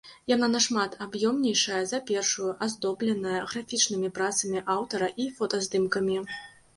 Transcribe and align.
Яна 0.31 0.47
нашмат 0.51 0.95
аб'ёмнейшая 1.05 1.81
за 1.91 1.99
першую, 2.11 2.49
аздобленая 2.67 3.41
графічнымі 3.51 4.09
працамі 4.17 4.63
аўтара 4.77 5.11
і 5.25 5.29
фотаздымкамі. 5.37 6.17